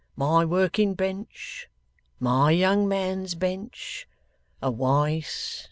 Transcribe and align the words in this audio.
My 0.15 0.43
working 0.45 0.95
bench. 0.95 1.69
My 2.19 2.49
young 2.49 2.87
man's 2.87 3.35
bench. 3.35 4.07
A 4.59 4.71
Wice. 4.71 5.59